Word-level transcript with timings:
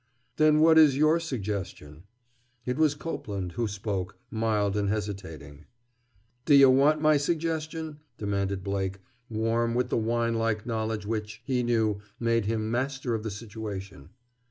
"Then 0.37 0.61
what 0.61 0.79
is 0.79 0.97
your 0.97 1.19
suggestion?" 1.19 2.05
It 2.65 2.77
was 2.77 2.95
Copeland 2.95 3.51
who 3.51 3.67
spoke, 3.67 4.17
mild 4.31 4.75
and 4.75 4.89
hesitating. 4.89 5.65
"D' 6.45 6.53
you 6.55 6.71
want 6.71 6.99
my 6.99 7.17
suggestion?" 7.17 7.99
demanded 8.17 8.63
Blake, 8.63 8.97
warm 9.29 9.75
with 9.75 9.89
the 9.89 9.97
wine 9.97 10.33
like 10.33 10.65
knowledge 10.65 11.05
which, 11.05 11.43
he 11.45 11.61
knew, 11.61 12.01
made 12.19 12.45
him 12.47 12.71
master 12.71 13.13
of 13.13 13.21
the 13.21 13.29
situation. 13.29 14.09